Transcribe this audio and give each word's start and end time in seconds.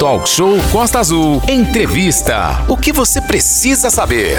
Talk 0.00 0.26
Show 0.26 0.56
Costa 0.72 0.98
Azul. 0.98 1.42
Entrevista. 1.46 2.64
O 2.70 2.74
que 2.74 2.90
você 2.90 3.20
precisa 3.20 3.90
saber? 3.90 4.38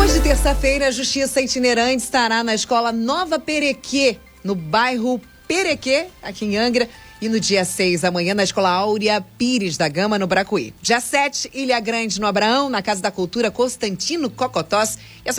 Hoje, 0.00 0.18
terça-feira, 0.20 0.88
a 0.88 0.90
Justiça 0.90 1.38
Itinerante 1.38 2.02
estará 2.02 2.42
na 2.42 2.54
Escola 2.54 2.90
Nova 2.90 3.38
Perequê, 3.38 4.16
no 4.42 4.54
bairro 4.54 5.20
Perequê, 5.46 6.06
aqui 6.22 6.46
em 6.46 6.56
Angra. 6.56 6.88
E 7.22 7.28
no 7.28 7.38
dia 7.38 7.64
6, 7.64 8.02
amanhã, 8.02 8.34
na 8.34 8.42
Escola 8.42 8.68
Áurea 8.68 9.24
Pires 9.38 9.76
da 9.76 9.86
Gama, 9.86 10.18
no 10.18 10.26
Bracuí. 10.26 10.74
Dia 10.82 10.98
7, 10.98 11.52
Ilha 11.54 11.78
Grande, 11.78 12.20
no 12.20 12.26
Abraão, 12.26 12.68
na 12.68 12.82
Casa 12.82 13.00
da 13.00 13.12
Cultura 13.12 13.48
Constantino 13.48 14.28
Cocotós. 14.28 14.98
E 15.24 15.30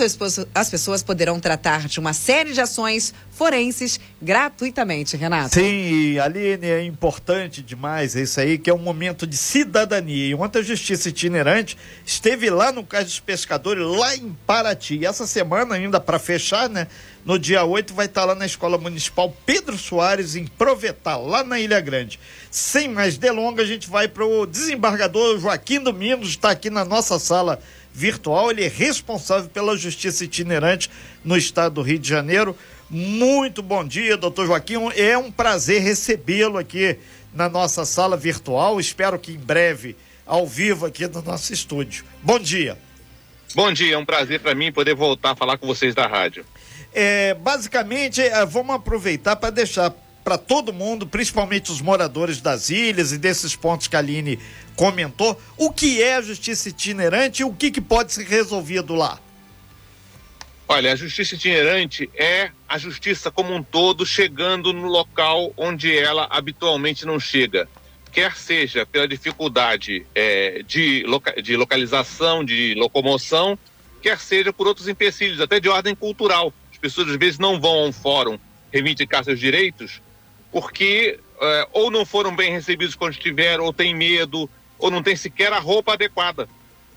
as 0.54 0.70
pessoas 0.70 1.02
poderão 1.02 1.38
tratar 1.38 1.86
de 1.86 2.00
uma 2.00 2.14
série 2.14 2.54
de 2.54 2.60
ações 2.62 3.12
forenses 3.30 4.00
gratuitamente, 4.22 5.14
Renato. 5.14 5.56
Sim, 5.56 6.18
Aline, 6.18 6.68
é 6.68 6.82
importante 6.82 7.60
demais 7.60 8.14
isso 8.14 8.40
aí, 8.40 8.56
que 8.56 8.70
é 8.70 8.74
um 8.74 8.78
momento 8.78 9.26
de 9.26 9.36
cidadania. 9.36 10.28
E 10.28 10.34
ontem 10.34 10.60
a 10.60 10.62
Justiça 10.62 11.10
Itinerante 11.10 11.76
esteve 12.06 12.48
lá 12.48 12.72
no 12.72 12.82
Cais 12.82 13.04
dos 13.04 13.20
Pescadores, 13.20 13.84
lá 13.84 14.16
em 14.16 14.34
Paraty. 14.46 15.00
E 15.00 15.04
essa 15.04 15.26
semana, 15.26 15.74
ainda 15.74 16.00
para 16.00 16.18
fechar, 16.18 16.66
né? 16.70 16.86
No 17.24 17.38
dia 17.38 17.64
8 17.64 17.94
vai 17.94 18.04
estar 18.04 18.26
lá 18.26 18.34
na 18.34 18.44
Escola 18.44 18.76
Municipal 18.76 19.34
Pedro 19.46 19.78
Soares, 19.78 20.36
em 20.36 20.46
Provetal, 20.46 21.26
lá 21.26 21.42
na 21.42 21.58
Ilha 21.58 21.80
Grande. 21.80 22.20
Sem 22.50 22.86
mais 22.86 23.16
delongas, 23.16 23.64
a 23.64 23.68
gente 23.68 23.88
vai 23.88 24.06
para 24.06 24.26
o 24.26 24.44
desembargador 24.44 25.38
Joaquim 25.38 25.80
Domingos, 25.80 26.28
está 26.28 26.50
aqui 26.50 26.68
na 26.68 26.84
nossa 26.84 27.18
sala 27.18 27.58
virtual. 27.94 28.50
Ele 28.50 28.62
é 28.62 28.68
responsável 28.68 29.48
pela 29.48 29.74
justiça 29.74 30.22
itinerante 30.22 30.90
no 31.24 31.34
estado 31.34 31.76
do 31.76 31.82
Rio 31.82 31.98
de 31.98 32.06
Janeiro. 32.06 32.54
Muito 32.90 33.62
bom 33.62 33.82
dia, 33.82 34.18
doutor 34.18 34.46
Joaquim. 34.46 34.90
É 34.94 35.16
um 35.16 35.32
prazer 35.32 35.80
recebê-lo 35.80 36.58
aqui 36.58 36.98
na 37.32 37.48
nossa 37.48 37.86
sala 37.86 38.18
virtual. 38.18 38.78
Espero 38.78 39.18
que 39.18 39.32
em 39.32 39.38
breve, 39.38 39.96
ao 40.26 40.46
vivo 40.46 40.84
aqui 40.84 41.06
no 41.06 41.22
nosso 41.22 41.54
estúdio. 41.54 42.04
Bom 42.22 42.38
dia. 42.38 42.76
Bom 43.54 43.72
dia, 43.72 43.94
é 43.94 43.98
um 43.98 44.04
prazer 44.04 44.40
para 44.40 44.54
mim 44.54 44.72
poder 44.72 44.94
voltar 44.94 45.30
a 45.30 45.36
falar 45.36 45.56
com 45.56 45.66
vocês 45.66 45.94
da 45.94 46.06
rádio. 46.06 46.44
É, 46.94 47.34
basicamente, 47.34 48.20
é, 48.22 48.46
vamos 48.46 48.76
aproveitar 48.76 49.34
para 49.34 49.50
deixar 49.50 49.92
para 50.22 50.38
todo 50.38 50.72
mundo, 50.72 51.06
principalmente 51.06 51.70
os 51.70 51.82
moradores 51.82 52.40
das 52.40 52.70
ilhas 52.70 53.12
e 53.12 53.18
desses 53.18 53.54
pontos 53.54 53.88
que 53.88 53.96
a 53.96 53.98
Aline 53.98 54.38
comentou, 54.74 55.38
o 55.58 55.70
que 55.70 56.02
é 56.02 56.14
a 56.14 56.22
justiça 56.22 56.70
itinerante 56.70 57.42
e 57.42 57.44
o 57.44 57.52
que, 57.52 57.70
que 57.70 57.80
pode 57.80 58.12
ser 58.12 58.24
resolvido 58.24 58.94
lá. 58.94 59.20
Olha, 60.66 60.92
a 60.92 60.96
justiça 60.96 61.34
itinerante 61.34 62.08
é 62.14 62.50
a 62.66 62.78
justiça 62.78 63.30
como 63.30 63.54
um 63.54 63.62
todo 63.62 64.06
chegando 64.06 64.72
no 64.72 64.86
local 64.86 65.52
onde 65.58 65.94
ela 65.94 66.26
habitualmente 66.30 67.04
não 67.04 67.20
chega. 67.20 67.68
Quer 68.10 68.34
seja 68.34 68.86
pela 68.86 69.06
dificuldade 69.06 70.06
é, 70.14 70.62
de, 70.66 71.02
loca 71.06 71.42
de 71.42 71.54
localização, 71.54 72.42
de 72.42 72.74
locomoção, 72.74 73.58
quer 74.00 74.18
seja 74.18 74.52
por 74.52 74.66
outros 74.66 74.88
empecilhos, 74.88 75.40
até 75.40 75.60
de 75.60 75.68
ordem 75.68 75.94
cultural 75.94 76.52
pessoas 76.84 77.08
às 77.08 77.16
vezes 77.16 77.38
não 77.38 77.58
vão 77.58 77.84
a 77.84 77.86
um 77.86 77.92
fórum 77.92 78.38
reivindicar 78.70 79.24
seus 79.24 79.40
direitos 79.40 80.02
porque 80.52 81.18
é, 81.40 81.68
ou 81.72 81.90
não 81.90 82.04
foram 82.04 82.36
bem 82.36 82.52
recebidos 82.52 82.94
quando 82.94 83.12
estiveram, 83.12 83.64
ou 83.64 83.72
tem 83.72 83.94
medo, 83.94 84.48
ou 84.78 84.90
não 84.90 85.02
tem 85.02 85.16
sequer 85.16 85.50
a 85.52 85.58
roupa 85.58 85.94
adequada. 85.94 86.46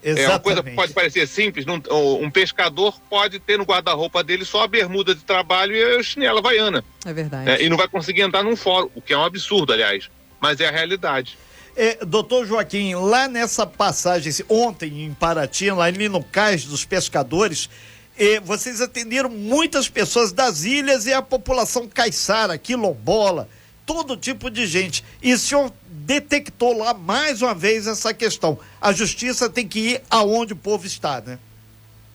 Exatamente. 0.04 0.26
É 0.26 0.30
uma 0.30 0.40
coisa 0.40 0.64
que 0.64 0.72
pode 0.72 0.94
parecer 0.94 1.28
simples, 1.28 1.66
num, 1.66 1.82
um 2.22 2.30
pescador 2.30 3.00
pode 3.10 3.40
ter 3.40 3.58
no 3.58 3.64
guarda-roupa 3.64 4.24
dele 4.24 4.46
só 4.46 4.64
a 4.64 4.68
bermuda 4.68 5.16
de 5.16 5.24
trabalho 5.24 5.74
e 5.74 5.98
a 5.98 6.04
chinela 6.04 6.40
havaiana. 6.40 6.84
É 7.06 7.14
verdade. 7.14 7.50
É, 7.50 7.64
e 7.64 7.70
não 7.70 7.78
vai 7.78 7.88
conseguir 7.88 8.22
entrar 8.22 8.44
num 8.44 8.56
fórum, 8.56 8.90
o 8.94 9.02
que 9.02 9.14
é 9.14 9.18
um 9.18 9.24
absurdo, 9.24 9.74
aliás, 9.74 10.10
mas 10.40 10.60
é 10.60 10.68
a 10.68 10.72
realidade. 10.72 11.38
É, 11.76 12.04
doutor 12.06 12.46
Joaquim, 12.46 12.94
lá 12.96 13.28
nessa 13.28 13.66
passagem, 13.66 14.34
ontem 14.50 15.04
em 15.04 15.14
Paraty, 15.14 15.72
lá 15.72 15.86
ali 15.86 16.10
no 16.10 16.24
Cais 16.24 16.66
dos 16.66 16.86
Pescadores, 16.86 17.70
e 18.18 18.40
vocês 18.40 18.82
atenderam 18.82 19.30
muitas 19.30 19.88
pessoas 19.88 20.32
das 20.32 20.64
ilhas 20.64 21.06
e 21.06 21.14
a 21.14 21.22
população 21.22 21.88
caiçara, 21.88 22.58
quilombola, 22.58 23.48
todo 23.86 24.18
tipo 24.18 24.50
de 24.50 24.66
gente. 24.66 25.04
E 25.22 25.34
o 25.34 25.38
senhor 25.38 25.72
detectou 25.88 26.78
lá 26.78 26.94
mais 26.94 27.42
uma 27.42 27.54
vez 27.54 27.88
essa 27.88 28.14
questão. 28.14 28.60
A 28.82 28.92
justiça 28.92 29.50
tem 29.50 29.68
que 29.68 29.80
ir 29.80 30.02
aonde 30.10 30.54
o 30.54 30.58
povo 30.58 30.86
está, 30.86 31.22
né? 31.22 31.38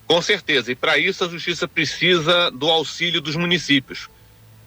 Com 0.06 0.20
certeza. 0.20 0.72
E 0.72 0.74
para 0.74 0.98
isso 0.98 1.24
a 1.24 1.28
justiça 1.28 1.68
precisa 1.68 2.50
do 2.50 2.68
auxílio 2.68 3.20
dos 3.20 3.36
municípios. 3.36 4.08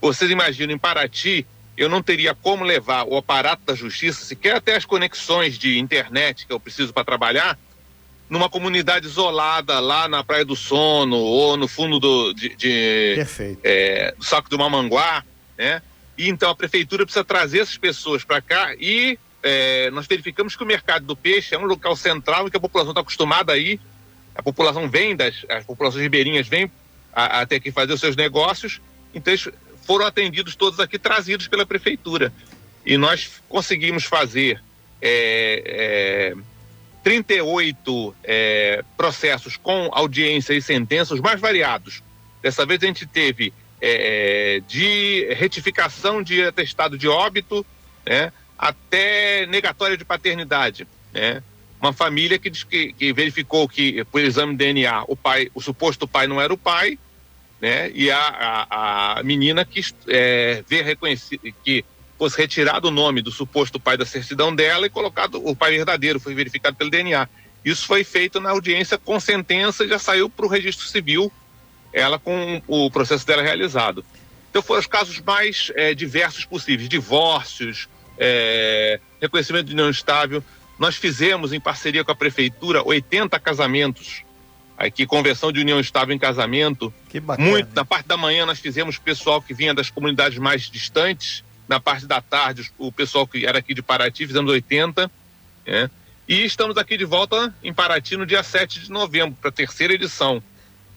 Vocês 0.02 0.32
imaginam, 0.32 0.74
em 0.74 0.78
Paraty, 0.78 1.46
eu 1.78 1.90
não 1.90 2.02
teria 2.02 2.34
como 2.34 2.64
levar 2.64 3.04
o 3.04 3.18
aparato 3.18 3.64
da 3.66 3.76
justiça, 3.76 4.24
sequer 4.24 4.56
até 4.56 4.76
as 4.76 4.86
conexões 4.86 5.58
de 5.58 5.78
internet 5.78 6.48
que 6.48 6.54
eu 6.54 6.60
preciso 6.60 6.94
para 6.94 7.04
trabalhar, 7.04 7.60
numa 8.30 8.50
comunidade 8.50 9.06
isolada 9.06 9.80
lá 9.80 10.08
na 10.08 10.24
Praia 10.24 10.44
do 10.44 10.56
Sono 10.56 11.18
ou 11.18 11.56
no 11.56 11.68
fundo 11.68 12.00
do, 12.00 12.34
de, 12.34 12.56
de 12.56 13.16
é, 13.64 14.14
do 14.18 14.24
Saco 14.24 14.50
do 14.50 14.58
Mamanguá, 14.58 15.24
né? 15.58 15.82
E 16.18 16.30
então 16.30 16.50
a 16.50 16.56
prefeitura 16.56 17.06
precisa 17.06 17.24
trazer 17.24 17.60
essas 17.60 17.78
pessoas 17.78 18.24
para 18.24 18.42
cá 18.42 18.74
e 18.80 19.20
é, 19.44 19.92
nós 19.92 20.08
verificamos 20.08 20.56
que 20.56 20.64
o 20.64 20.66
mercado 20.66 21.06
do 21.06 21.16
peixe 21.16 21.54
é 21.54 21.58
um 21.58 21.66
local 21.66 21.96
central 21.96 22.48
em 22.48 22.50
que 22.50 22.58
a 22.58 22.60
população 22.60 22.92
está 22.92 23.02
acostumada 23.02 23.54
a 23.54 23.58
ir. 23.58 23.80
A 24.34 24.42
população 24.42 24.90
vem 24.90 25.16
das 25.16 25.46
as 25.50 25.64
populações 25.64 26.02
ribeirinhas 26.02 26.48
vêm 26.48 26.72
até 27.14 27.58
aqui 27.58 27.72
fazer 27.72 27.94
os 27.94 28.00
seus 28.00 28.16
negócios, 28.16 28.82
então 29.14 29.32
eles 29.32 29.48
foram 29.86 30.06
atendidos 30.06 30.56
todos 30.56 30.80
aqui 30.82 31.00
trazidos 31.00 31.48
pela 31.48 31.66
prefeitura 31.66 32.34
e 32.86 32.98
nós 32.98 33.42
conseguimos 33.48 34.04
fazer 34.04 34.62
é, 35.02 36.34
é 36.36 36.55
38 37.06 38.16
é, 38.24 38.84
processos 38.98 39.58
com 39.58 39.92
audiência 39.92 40.56
e 40.56 40.62
sentença, 40.62 41.14
os 41.14 41.22
mais 41.22 41.40
variados. 41.40 42.02
Dessa 42.42 42.66
vez 42.66 42.82
a 42.82 42.88
gente 42.88 43.06
teve 43.06 43.54
é, 43.80 44.60
de 44.68 45.32
retificação 45.36 46.24
de 46.24 46.42
atestado 46.42 46.98
de 46.98 47.08
óbito 47.08 47.64
né, 48.04 48.34
até 48.58 49.46
negatória 49.46 49.96
de 49.96 50.04
paternidade. 50.04 50.88
Né? 51.14 51.44
Uma 51.80 51.94
família 51.94 52.40
que, 52.40 52.50
que, 52.50 52.94
que, 52.94 53.14
verificou 53.14 53.70
que, 53.70 54.04
por 54.06 54.20
exame 54.20 54.54
de 54.54 54.66
DNA, 54.66 55.04
o 55.08 55.16
pai, 55.16 55.52
o 55.54 55.62
suposto 55.62 56.08
pai 56.08 56.26
não 56.26 56.42
era 56.42 56.52
o 56.52 56.58
pai, 56.58 56.98
né? 57.62 57.92
E 57.94 58.10
a, 58.10 58.18
a, 58.18 59.20
a 59.20 59.24
menina 59.24 59.64
que 59.64 59.82
é, 60.08 60.64
vê 60.68 60.82
reconhecido 60.82 61.54
que 61.64 61.86
fosse 62.18 62.38
retirado 62.38 62.88
o 62.88 62.92
nome 62.92 63.22
do 63.22 63.32
suposto 63.32 63.80
pai 63.80 63.98
da 63.98 64.06
certidão 64.06 64.56
dela 64.56 64.86
e 64.86 64.90
colocado 64.90 65.42
o 65.46 65.56
pai 65.56 65.72
verdadeiro, 65.72 66.20
foi 66.20 66.34
verificado 66.34 66.76
pelo 66.76 66.90
DNA. 66.90 67.28
Isso 67.64 67.86
foi 67.86 68.04
feito 68.04 68.40
na 68.40 68.52
audiência 68.52 68.98
com 68.98 69.20
sentença 69.20 69.84
e 69.84 69.88
já 69.88 70.00
saiu 70.00 70.30
para 70.30 70.46
o 70.46 70.50
registro 70.50 70.86
civil, 70.88 71.32
ela 71.92 72.20
com 72.20 72.62
o 72.68 72.90
processo 72.92 73.26
dela 73.26 73.42
realizado. 73.42 74.06
Então 74.50 74.62
foram 74.62 74.80
os 74.80 74.88
casos 74.88 75.20
mais 75.20 75.72
é, 75.76 75.94
diversos 75.94 76.46
possíveis, 76.46 76.88
divórcios, 76.88 77.90
é, 78.18 79.00
reconhecimento 79.22 79.66
de 79.66 79.74
união 79.74 79.90
estável. 79.90 80.44
Nós 80.78 80.96
fizemos, 80.96 81.52
em 81.54 81.60
parceria 81.60 82.04
com 82.04 82.12
a 82.12 82.16
prefeitura, 82.16 82.86
80 82.86 83.38
casamentos, 83.40 84.24
aqui 84.78 85.06
conversão 85.06 85.52
de 85.52 85.60
união 85.60 85.80
estável 85.80 86.16
em 86.16 86.20
casamento. 86.20 86.94
Que 87.10 87.20
bacana. 87.20 87.50
Muito, 87.50 87.74
na 87.74 87.84
parte 87.84 88.08
da 88.08 88.18
manhã 88.18 88.46
nós 88.46 88.60
fizemos 88.60 88.98
pessoal 88.98 89.42
que 89.42 89.54
vinha 89.54 89.74
das 89.74 89.90
comunidades 89.90 90.38
mais 90.38 90.70
distantes, 90.70 91.44
na 91.68 91.80
parte 91.80 92.06
da 92.06 92.22
tarde, 92.22 92.72
o 92.78 92.92
pessoal 92.92 93.26
que 93.26 93.46
era 93.46 93.60
aqui 93.60 93.74
de 93.74 93.82
Paraty, 93.82 94.28
fizemos 94.28 94.52
80. 94.52 95.10
Né? 95.66 95.90
E 96.28 96.44
estamos 96.44 96.78
aqui 96.78 96.98
de 96.98 97.06
volta 97.06 97.54
em 97.64 97.74
Paraty 97.74 98.18
no 98.18 98.26
dia 98.26 98.44
7 98.44 98.82
de 98.82 98.92
novembro, 98.92 99.38
para 99.40 99.50
a 99.50 99.54
terceira 99.54 99.94
edição. 99.94 100.42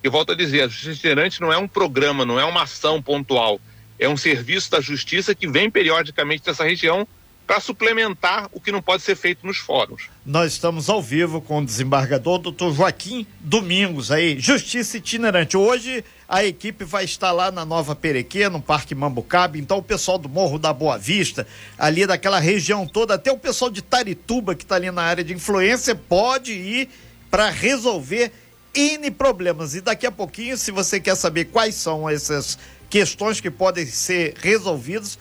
E 0.02 0.08
volto 0.08 0.32
a 0.32 0.34
dizer, 0.34 0.62
a 0.62 0.68
Justiça 0.68 0.92
Itinerante 0.92 1.40
não 1.40 1.52
é 1.52 1.58
um 1.58 1.68
programa, 1.68 2.24
não 2.24 2.38
é 2.38 2.44
uma 2.44 2.62
ação 2.62 3.02
pontual. 3.02 3.60
É 3.98 4.08
um 4.08 4.16
serviço 4.16 4.70
da 4.70 4.80
justiça 4.80 5.34
que 5.34 5.48
vem 5.48 5.70
periodicamente 5.70 6.44
dessa 6.44 6.64
região 6.64 7.06
para 7.48 7.60
suplementar 7.60 8.46
o 8.52 8.60
que 8.60 8.70
não 8.70 8.82
pode 8.82 9.02
ser 9.02 9.16
feito 9.16 9.46
nos 9.46 9.56
fóruns. 9.56 10.10
Nós 10.24 10.52
estamos 10.52 10.90
ao 10.90 11.02
vivo 11.02 11.40
com 11.40 11.60
o 11.60 11.64
desembargador 11.64 12.36
doutor 12.36 12.74
Joaquim 12.74 13.26
Domingos 13.40 14.12
aí, 14.12 14.38
Justiça 14.38 14.98
Itinerante. 14.98 15.56
Hoje 15.56 16.04
a 16.28 16.44
equipe 16.44 16.84
vai 16.84 17.06
estar 17.06 17.32
lá 17.32 17.50
na 17.50 17.64
Nova 17.64 17.96
Perequê, 17.96 18.50
no 18.50 18.60
Parque 18.60 18.94
Mambucabe, 18.94 19.58
então 19.58 19.78
o 19.78 19.82
pessoal 19.82 20.18
do 20.18 20.28
Morro 20.28 20.58
da 20.58 20.74
Boa 20.74 20.98
Vista, 20.98 21.46
ali 21.78 22.06
daquela 22.06 22.38
região 22.38 22.86
toda, 22.86 23.14
até 23.14 23.32
o 23.32 23.38
pessoal 23.38 23.70
de 23.70 23.80
Tarituba 23.80 24.54
que 24.54 24.64
está 24.64 24.74
ali 24.74 24.90
na 24.90 25.02
área 25.02 25.24
de 25.24 25.32
influência 25.32 25.94
pode 25.94 26.52
ir 26.52 26.90
para 27.30 27.48
resolver 27.48 28.30
N 28.74 29.10
problemas. 29.10 29.74
E 29.74 29.80
daqui 29.80 30.06
a 30.06 30.12
pouquinho, 30.12 30.58
se 30.58 30.70
você 30.70 31.00
quer 31.00 31.16
saber 31.16 31.46
quais 31.46 31.76
são 31.76 32.06
essas 32.06 32.58
questões 32.90 33.40
que 33.40 33.50
podem 33.50 33.86
ser 33.86 34.34
resolvidas, 34.36 35.18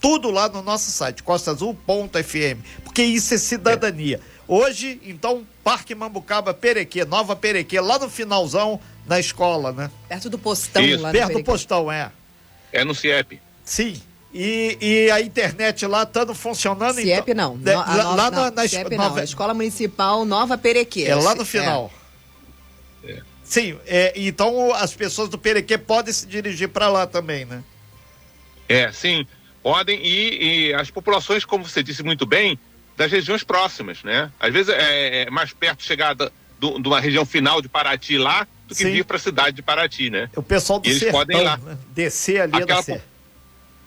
tudo 0.00 0.30
lá 0.30 0.48
no 0.48 0.62
nosso 0.62 0.90
site, 0.90 1.22
costaazul.fm, 1.22 2.60
porque 2.84 3.02
isso 3.02 3.34
é 3.34 3.38
cidadania. 3.38 4.20
Hoje, 4.46 5.00
então, 5.04 5.46
Parque 5.62 5.94
Mambucaba, 5.94 6.52
Perequê, 6.52 7.04
Nova 7.04 7.34
Perequê, 7.34 7.80
lá 7.80 7.98
no 7.98 8.10
finalzão, 8.10 8.78
na 9.06 9.18
escola, 9.18 9.72
né? 9.72 9.90
Perto 10.08 10.28
do 10.28 10.38
postão 10.38 10.82
isso. 10.84 11.02
lá 11.02 11.10
Perto 11.10 11.32
do 11.38 11.44
postão, 11.44 11.90
é. 11.90 12.10
É 12.72 12.84
no 12.84 12.94
CIEP. 12.94 13.40
Sim. 13.64 14.00
E, 14.32 14.76
e 14.80 15.10
a 15.10 15.20
internet 15.20 15.86
lá 15.86 16.02
estando 16.02 16.34
funcionando. 16.34 16.96
CIEP 16.96 17.30
então, 17.30 17.50
não. 17.54 17.58
De, 17.58 17.70
a 17.72 17.78
lá 17.78 17.86
nova- 17.86 18.14
lá 18.16 18.30
não, 18.30 18.42
na, 18.44 18.50
na 18.50 18.68
CIEP 18.68 18.96
nova- 18.96 19.10
não. 19.14 19.16
A 19.20 19.24
Escola 19.24 19.54
Municipal 19.54 20.24
Nova 20.24 20.58
Perequê. 20.58 21.04
É 21.04 21.14
lá 21.14 21.34
no 21.34 21.44
final. 21.44 21.90
É. 23.04 23.22
Sim, 23.44 23.78
é, 23.86 24.12
então 24.16 24.74
as 24.74 24.94
pessoas 24.94 25.28
do 25.28 25.38
Perequê 25.38 25.78
podem 25.78 26.12
se 26.12 26.26
dirigir 26.26 26.68
para 26.68 26.88
lá 26.88 27.06
também, 27.06 27.44
né? 27.44 27.62
É, 28.68 28.90
sim, 28.90 29.26
podem 29.64 29.98
e, 30.04 30.66
e 30.68 30.74
as 30.74 30.90
populações, 30.90 31.42
como 31.44 31.66
você 31.66 31.82
disse 31.82 32.02
muito 32.02 32.26
bem, 32.26 32.58
das 32.98 33.10
regiões 33.10 33.42
próximas, 33.42 34.02
né? 34.04 34.30
Às 34.38 34.52
vezes 34.52 34.68
é, 34.72 35.22
é 35.22 35.30
mais 35.30 35.52
perto 35.54 35.82
chegar 35.82 36.14
da- 36.14 36.30
do- 36.60 36.78
de 36.78 36.86
uma 36.86 37.00
região 37.00 37.24
final 37.24 37.60
de 37.62 37.68
Paraty 37.68 38.18
lá 38.18 38.46
do 38.68 38.74
que 38.74 38.82
Sim. 38.84 38.92
vir 38.92 39.04
para 39.06 39.16
a 39.16 39.20
cidade 39.20 39.56
de 39.56 39.62
Paraty, 39.62 40.10
né? 40.10 40.28
O 40.36 40.42
pessoal 40.42 40.78
do 40.78 40.86
Eles 40.86 40.98
sertão, 41.00 41.18
podem 41.20 41.42
lá. 41.42 41.56
né? 41.56 41.78
descer 41.94 42.42
ali 42.42 42.54
Aquela 42.62 42.82
serra. 42.82 43.04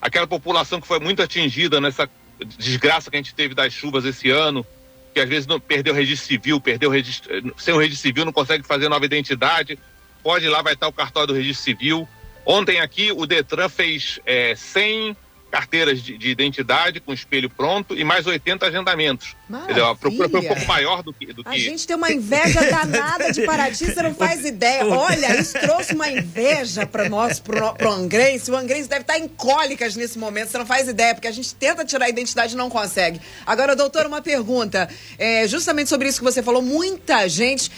Aquela 0.01 0.27
população 0.27 0.81
que 0.81 0.87
foi 0.87 0.99
muito 0.99 1.21
atingida 1.21 1.79
nessa 1.79 2.09
desgraça 2.57 3.09
que 3.11 3.15
a 3.15 3.19
gente 3.19 3.33
teve 3.35 3.53
das 3.55 3.71
chuvas 3.71 4.03
esse 4.03 4.29
ano, 4.31 4.65
que 5.13 5.19
às 5.19 5.29
vezes 5.29 5.47
não 5.47 5.59
perdeu 5.59 5.93
o 5.93 5.95
registro 5.95 6.27
civil, 6.27 6.59
perdeu 6.59 6.89
o 6.89 6.93
registro, 6.93 7.33
eh, 7.35 7.41
sem 7.57 7.73
o 7.73 7.77
registro 7.77 8.07
civil 8.07 8.25
não 8.25 8.33
consegue 8.33 8.63
fazer 8.63 8.89
nova 8.89 9.05
identidade, 9.05 9.77
pode 10.21 10.45
ir 10.45 10.49
lá, 10.49 10.61
vai 10.61 10.73
estar 10.73 10.87
o 10.87 10.91
cartório 10.93 11.27
do 11.27 11.33
registro 11.33 11.63
civil. 11.63 12.07
Ontem 12.45 12.79
aqui 12.79 13.11
o 13.11 13.25
Detran 13.25 13.69
fez 13.69 14.19
eh, 14.25 14.53
100 14.55 15.15
carteiras 15.51 16.01
de, 16.01 16.17
de 16.17 16.29
identidade 16.29 16.99
com 16.99 17.13
espelho 17.13 17.49
pronto 17.49 17.97
e 17.97 18.03
mais 18.03 18.27
80 18.27 18.65
agendamentos. 18.65 19.35
Quer 19.65 19.73
dizer, 19.73 19.83
a 19.83 19.95
procura 19.95 20.29
foi 20.29 20.39
um 20.39 20.43
Maravilha. 20.43 20.55
pouco 20.55 20.67
maior 20.67 21.01
do 21.03 21.13
que. 21.13 21.31
Do 21.33 21.41
A 21.45 21.51
que... 21.51 21.59
gente 21.59 21.87
tem 21.87 21.95
uma 21.95 22.11
inveja 22.11 22.61
danada 22.61 23.31
de 23.31 23.45
Paraty, 23.45 23.85
você 23.85 24.01
não 24.01 24.13
faz 24.15 24.43
ideia. 24.45 24.85
Olha, 24.85 25.39
isso 25.39 25.57
trouxe 25.59 25.93
uma 25.93 26.09
inveja 26.09 26.85
para 26.85 27.07
nós, 27.07 27.39
pro, 27.39 27.73
pro 27.73 27.91
Angrense. 27.91 28.51
O 28.51 28.55
Angrense 28.55 28.89
deve 28.89 29.01
estar 29.01 29.17
em 29.17 29.27
cólicas 29.27 29.95
nesse 29.95 30.19
momento, 30.19 30.49
você 30.51 30.57
não 30.57 30.65
faz 30.65 30.87
ideia, 30.87 31.13
porque 31.15 31.27
a 31.27 31.31
gente 31.31 31.55
tenta 31.55 31.85
tirar 31.85 32.05
a 32.05 32.09
identidade 32.09 32.53
e 32.53 32.57
não 32.57 32.69
consegue. 32.69 33.21
Agora, 33.45 33.75
doutor, 33.75 34.05
uma 34.05 34.21
pergunta. 34.21 34.89
É, 35.17 35.47
justamente 35.47 35.89
sobre 35.89 36.09
isso 36.09 36.19
que 36.19 36.25
você 36.25 36.43
falou, 36.43 36.61
muita 36.61 37.27
gente. 37.27 37.71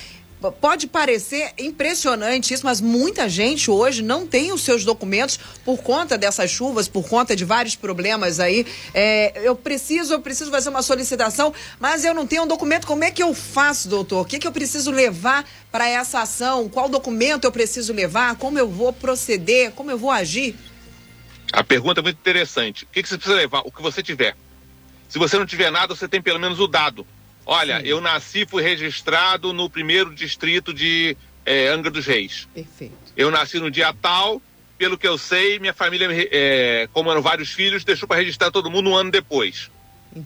Pode 0.62 0.88
parecer 0.88 1.52
impressionante 1.58 2.54
isso, 2.54 2.66
mas 2.66 2.80
muita 2.80 3.28
gente 3.28 3.70
hoje 3.70 4.02
não 4.02 4.26
tem 4.26 4.54
os 4.54 4.62
seus 4.62 4.86
documentos 4.86 5.38
por 5.66 5.80
conta 5.84 6.18
dessas 6.18 6.50
chuvas, 6.50 6.88
por 6.88 7.10
conta 7.10 7.36
de 7.36 7.44
vários 7.44 7.76
problemas 7.76 8.40
aí. 8.40 8.66
É, 8.94 9.34
eu 9.46 9.54
preciso, 9.54 10.14
eu 10.14 10.22
preciso 10.22 10.50
fazer 10.50 10.70
uma 10.70 10.82
solicitação, 10.82 11.54
mas 11.78 12.06
eu 12.06 12.14
não 12.14 12.26
tenho 12.26 12.44
um 12.44 12.48
documento. 12.48 12.88
Como 12.88 13.04
é 13.04 13.12
que 13.12 13.22
eu 13.22 13.34
faço, 13.34 13.90
doutor? 13.90 14.22
O 14.22 14.26
que, 14.26 14.40
que 14.40 14.48
eu 14.48 14.52
preciso 14.54 14.92
levar 14.92 15.46
para 15.70 15.90
essa 15.90 16.22
ação? 16.22 16.70
Qual 16.70 16.88
documento 16.88 17.44
eu 17.44 17.52
preciso 17.52 17.92
levar? 17.92 18.38
Como 18.38 18.58
eu 18.58 18.70
vou 18.70 18.94
proceder? 18.94 19.72
Como 19.72 19.92
eu 19.92 19.98
vou 19.98 20.10
agir? 20.10 20.56
A 21.52 21.66
pergunta 21.66 22.00
é 22.00 22.04
muito 22.04 22.18
interessante. 22.18 22.86
O 22.86 22.88
que 22.88 23.06
você 23.06 23.18
precisa 23.18 23.36
levar? 23.36 23.60
O 23.66 23.72
que 23.72 23.82
você 23.82 24.02
tiver. 24.02 24.38
Se 25.10 25.20
você 25.20 25.38
não 25.38 25.46
tiver 25.46 25.70
nada, 25.70 25.94
você 25.94 26.08
tem 26.08 26.22
pelo 26.22 26.40
menos 26.40 26.62
o 26.62 26.68
dado. 26.68 27.06
Olha, 27.52 27.80
Sim. 27.80 27.88
eu 27.88 28.00
nasci, 28.00 28.46
fui 28.46 28.62
registrado 28.62 29.52
no 29.52 29.68
primeiro 29.68 30.14
distrito 30.14 30.72
de 30.72 31.18
eh, 31.44 31.68
Angra 31.70 31.90
dos 31.90 32.06
Reis. 32.06 32.48
Perfeito. 32.54 32.94
Eu 33.18 33.32
nasci 33.32 33.60
no 33.60 33.72
dia 33.72 33.92
tal, 33.92 34.40
pelo 34.78 34.96
que 34.96 35.08
eu 35.08 35.18
sei, 35.18 35.58
minha 35.58 35.74
família, 35.74 36.08
eh, 36.12 36.88
como 36.94 37.10
eram 37.10 37.24
vários 37.24 37.52
filhos, 37.52 37.84
deixou 37.84 38.08
para 38.08 38.18
registrar 38.18 38.52
todo 38.52 38.70
mundo 38.70 38.92
um 38.92 38.96
ano 38.96 39.10
depois. 39.10 39.72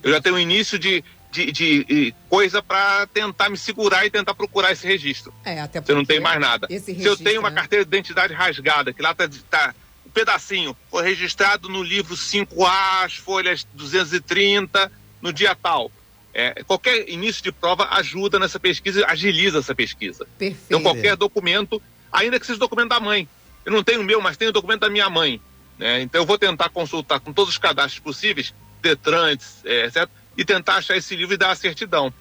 Eu 0.03 0.11
já 0.11 0.19
tenho 0.19 0.35
um 0.35 0.39
início 0.39 0.77
de, 0.77 1.01
de, 1.31 1.49
de, 1.53 1.83
de 1.85 2.15
coisa 2.27 2.61
para 2.61 3.07
tentar 3.07 3.49
me 3.49 3.55
segurar 3.57 4.05
e 4.05 4.09
tentar 4.11 4.33
procurar 4.35 4.73
esse 4.73 4.85
registro. 4.85 5.33
É, 5.45 5.61
até 5.61 5.79
Você 5.79 5.93
não 5.93 6.01
porque 6.01 6.15
tem 6.15 6.21
mais 6.21 6.41
nada. 6.41 6.67
esse 6.69 6.87
Se 6.87 6.91
eu 6.91 6.97
registro, 6.97 7.23
tenho 7.23 7.39
uma 7.39 7.49
né? 7.49 7.55
carteira 7.55 7.85
de 7.85 7.89
identidade 7.89 8.33
rasgada, 8.33 8.91
que 8.91 9.01
lá 9.01 9.15
tá, 9.15 9.29
tá 9.49 9.73
um 10.05 10.09
pedacinho, 10.09 10.75
foi 10.91 11.03
registrado 11.03 11.69
no 11.69 11.81
livro 11.81 12.17
5A, 12.17 13.05
as 13.05 13.15
folhas 13.15 13.65
230, 13.73 14.91
no 15.21 15.31
dia 15.31 15.55
tal. 15.55 15.89
É, 16.33 16.63
qualquer 16.63 17.07
início 17.09 17.43
de 17.43 17.51
prova 17.51 17.87
ajuda 17.91 18.39
nessa 18.39 18.59
pesquisa, 18.59 19.05
agiliza 19.07 19.59
essa 19.59 19.75
pesquisa. 19.75 20.25
Perfeito. 20.37 20.65
Então, 20.67 20.81
qualquer 20.81 21.15
documento, 21.15 21.81
ainda 22.11 22.39
que 22.39 22.45
seja 22.47 22.57
documento 22.59 22.89
da 22.89 22.99
mãe. 22.99 23.27
Eu 23.65 23.71
não 23.71 23.83
tenho 23.83 24.01
o 24.01 24.03
meu, 24.03 24.19
mas 24.19 24.35
tenho 24.35 24.49
o 24.49 24.53
documento 24.53 24.81
da 24.81 24.89
minha 24.89 25.09
mãe. 25.09 25.39
né? 25.77 26.01
Então, 26.01 26.21
eu 26.21 26.25
vou 26.25 26.37
tentar 26.37 26.69
consultar 26.69 27.19
com 27.19 27.31
todos 27.31 27.53
os 27.53 27.57
cadastros 27.59 27.99
possíveis, 27.99 28.53
Detran, 28.81 29.37
é, 29.65 29.85
etc., 29.85 30.09
e 30.35 30.43
tentar 30.43 30.77
achar 30.77 30.97
esse 30.97 31.15
livro 31.15 31.35
e 31.35 31.37
dar 31.37 31.51
a 31.51 31.55
certidão. 31.55 32.11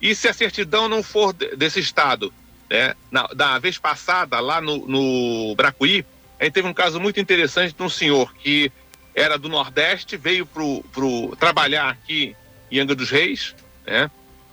E 0.00 0.14
se 0.14 0.26
a 0.28 0.32
certidão 0.32 0.88
não 0.88 1.02
for 1.02 1.32
de- 1.34 1.54
desse 1.54 1.78
estado, 1.80 2.32
né? 2.70 2.94
Na, 3.10 3.26
da 3.28 3.58
vez 3.58 3.76
passada, 3.78 4.40
lá 4.40 4.60
no, 4.60 4.86
no 4.88 5.54
Bracuí, 5.54 6.04
a 6.40 6.44
gente 6.44 6.54
teve 6.54 6.66
um 6.68 6.72
caso 6.74 6.98
muito 6.98 7.20
interessante 7.20 7.74
de 7.74 7.82
um 7.82 7.88
senhor 7.90 8.32
que 8.34 8.72
era 9.14 9.36
do 9.36 9.48
Nordeste, 9.48 10.16
veio 10.16 10.46
pro 10.46 11.36
trabalhar 11.38 11.90
aqui 11.90 12.34
em 12.70 12.80
Angra 12.80 12.94
dos 12.94 13.10
Reis, 13.10 13.54
né? 13.86 14.10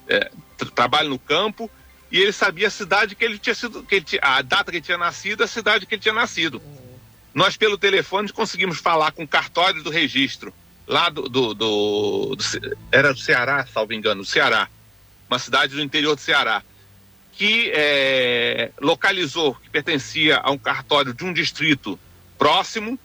É, 0.07 0.31
tra- 0.57 0.69
trabalha 0.71 1.09
no 1.09 1.17
campo, 1.19 1.69
e 2.11 2.19
ele 2.19 2.31
sabia 2.31 2.67
a 2.67 2.71
cidade 2.71 3.15
que 3.15 3.25
ele 3.25 3.37
tinha 3.39 3.55
sido, 3.55 3.83
que 3.83 3.95
ele 3.95 4.05
tinha, 4.05 4.21
a 4.23 4.41
data 4.41 4.71
que 4.71 4.77
ele 4.77 4.85
tinha 4.85 4.97
nascido, 4.97 5.43
a 5.43 5.47
cidade 5.47 5.85
que 5.85 5.95
ele 5.95 6.01
tinha 6.01 6.13
nascido. 6.13 6.61
Nós, 7.33 7.57
pelo 7.57 7.77
telefone, 7.77 8.31
conseguimos 8.31 8.77
falar 8.77 9.11
com 9.11 9.23
o 9.23 9.27
cartório 9.27 9.83
do 9.83 9.89
registro, 9.89 10.53
lá 10.87 11.09
do, 11.09 11.27
do, 11.27 11.53
do- 11.53 12.35
do 12.35 12.43
era 12.91 13.13
do 13.13 13.19
Ceará, 13.19 13.65
salvo 13.65 13.93
engano, 13.93 14.21
do 14.21 14.27
Ceará, 14.27 14.69
uma 15.29 15.39
cidade 15.39 15.73
do 15.75 15.81
interior 15.81 16.15
do 16.15 16.21
Ceará, 16.21 16.61
que 17.33 17.71
eh, 17.73 18.71
localizou, 18.79 19.55
que 19.55 19.69
pertencia 19.69 20.37
a 20.37 20.51
um 20.51 20.57
cartório 20.57 21.13
de 21.13 21.25
um 21.25 21.33
distrito 21.33 21.99
próximo, 22.37 22.97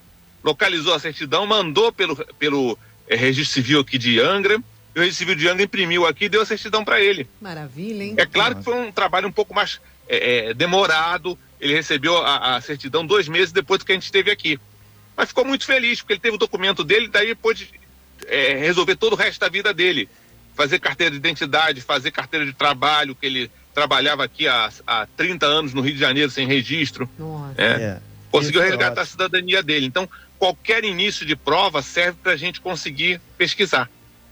localizou 0.45 0.95
a 0.95 1.01
certidão, 1.01 1.47
mandou 1.47 1.91
pelo, 1.91 2.15
pelo 2.39 2.79
eh, 3.09 3.17
registro 3.17 3.55
civil 3.55 3.81
aqui 3.81 3.99
de 3.99 4.21
Angra, 4.21 4.63
e 4.95 4.99
o 4.99 5.03
registro 5.03 5.27
civil 5.27 5.35
de 5.37 5.49
Angra 5.49 5.63
imprimiu 5.63 6.07
aqui 6.07 6.25
e 6.25 6.29
deu 6.29 6.43
a 6.43 6.47
certidão 6.47 6.85
para 6.85 7.01
ele. 7.01 7.29
Maravilha, 7.41 8.03
hein? 8.03 8.15
É 8.17 8.27
claro 8.27 8.57
que 8.57 8.65
foi 8.65 8.75
um 8.75 8.91
trabalho 8.91 9.29
um 9.29 9.33
pouco 9.33 9.55
mais 9.55 9.81
é, 10.09 10.51
é, 10.51 10.55
demorado. 10.55 11.39
Ele 11.61 11.75
recebeu 11.75 12.17
a, 12.17 12.57
a 12.57 12.61
certidão 12.61 13.07
dois 13.07 13.29
meses 13.29 13.53
depois 13.53 13.79
do 13.79 13.87
que 13.87 13.93
a 13.93 13.95
gente 13.95 14.05
esteve 14.05 14.31
aqui. 14.31 14.59
Mas 15.17 15.29
ficou 15.29 15.45
muito 15.45 15.65
feliz, 15.65 16.01
porque 16.01 16.15
ele 16.15 16.21
teve 16.21 16.35
o 16.35 16.39
documento 16.39 16.83
dele, 16.83 17.07
daí 17.07 17.35
pôde 17.35 17.71
é, 18.27 18.55
resolver 18.55 18.97
todo 18.97 19.13
o 19.13 19.17
resto 19.17 19.41
da 19.41 19.49
vida 19.49 19.73
dele. 19.73 20.09
Fazer 20.57 20.79
carteira 20.79 21.13
de 21.13 21.19
identidade, 21.19 21.81
fazer 21.81 22.11
carteira 22.11 22.45
de 22.45 22.53
trabalho, 22.53 23.15
que 23.15 23.27
ele 23.27 23.51
trabalhava 23.73 24.25
aqui 24.25 24.49
há, 24.49 24.71
há 24.87 25.07
30 25.17 25.47
anos 25.47 25.73
no 25.73 25.81
Rio 25.81 25.95
de 25.95 26.01
Janeiro 26.01 26.31
sem 26.31 26.47
registro. 26.47 27.09
Nossa. 27.19 27.55
né? 27.57 27.83
É. 27.83 28.01
Conseguiu 28.31 28.61
Isso 28.61 28.69
é 28.69 28.71
resgatar 28.71 29.03
a 29.03 29.07
cidadania 29.07 29.63
dele. 29.63 29.87
Então, 29.87 30.09
qualquer 30.39 30.85
início 30.85 31.27
de 31.27 31.37
prova 31.37 31.83
serve 31.83 32.19
para 32.23 32.33
a 32.33 32.37
gente 32.37 32.61
conseguir 32.61 33.21
pesquisar. 33.37 33.89